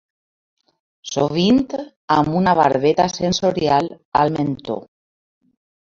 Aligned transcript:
Sovint 1.09 1.59
amb 2.17 2.39
una 2.41 2.57
barbeta 2.63 3.09
sensorial 3.21 3.95
al 4.25 4.37
mentó. 4.41 4.85